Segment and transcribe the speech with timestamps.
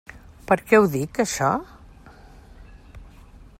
[0.51, 1.51] Per què ho dic, això?